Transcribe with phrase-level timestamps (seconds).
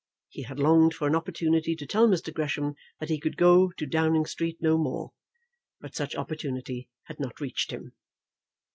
[0.29, 2.33] He had longed for an opportunity to tell Mr.
[2.33, 5.11] Gresham that he could go to Downing Street no more,
[5.79, 7.93] but such opportunity had not reached him.